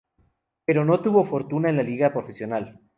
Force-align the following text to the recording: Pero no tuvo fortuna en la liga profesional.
Pero 0.65 0.83
no 0.83 0.97
tuvo 0.99 1.23
fortuna 1.23 1.69
en 1.69 1.77
la 1.77 1.83
liga 1.83 2.11
profesional. 2.11 2.81